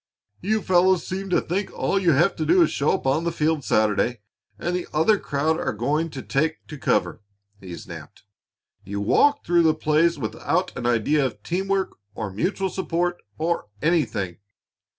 [0.41, 3.23] "You fellows seem to think all you have to do is to show up on
[3.23, 4.21] the field Saturday
[4.57, 7.21] and the other crowd are going to take to cover!"
[7.59, 8.23] he snapped.
[8.83, 13.67] "You walk through the plays without an idea of team work, or mutual support, or
[13.79, 14.37] anything.